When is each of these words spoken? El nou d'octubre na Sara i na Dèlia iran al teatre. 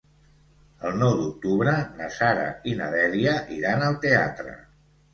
El 0.89 0.97
nou 1.01 1.13
d'octubre 1.19 1.75
na 2.01 2.09
Sara 2.17 2.49
i 2.73 2.75
na 2.83 2.91
Dèlia 2.97 3.39
iran 3.61 3.89
al 3.93 4.03
teatre. 4.09 4.61